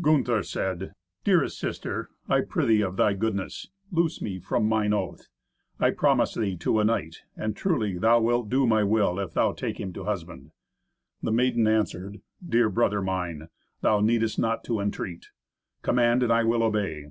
[0.00, 5.28] Gunther said, "Dearest sister, I prithee of thy goodness, loose me from mine oath.
[5.78, 9.52] I promised thee to a knight; and truly thou wilt do my will, if thou
[9.52, 10.50] take him to husband."
[11.22, 13.46] The maiden answered, "Dear brother mine,
[13.80, 15.26] thou needest not to entreat.
[15.82, 17.10] Command and I will obey.